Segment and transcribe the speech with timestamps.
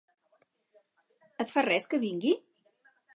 [1.45, 2.33] Et fa res que vingui?